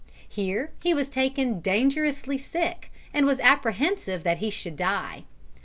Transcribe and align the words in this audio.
Here 0.27 0.71
he 0.81 0.95
was 0.95 1.09
taken 1.09 1.59
dangerously 1.59 2.39
sick, 2.39 2.91
and 3.13 3.27
was 3.27 3.39
apprehensive 3.39 4.23
that 4.23 4.39
he 4.39 4.49
should 4.49 4.75
die. 4.75 5.25